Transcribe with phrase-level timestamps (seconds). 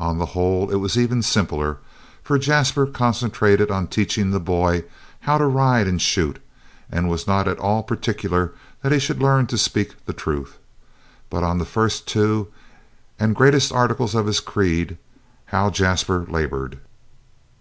[0.00, 1.78] On the whole, it was even simpler,
[2.24, 4.82] for Jasper concentrated on teaching the boy
[5.20, 6.40] how to ride and shoot,
[6.90, 8.52] and was not at all particular
[8.82, 10.58] that he should learn to speak the truth.
[11.30, 12.48] But on the first two
[13.16, 14.98] and greatest articles of his creed,
[15.44, 16.80] how Jasper labored!